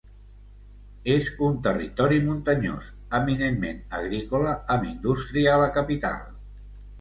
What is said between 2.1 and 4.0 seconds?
muntanyós, eminentment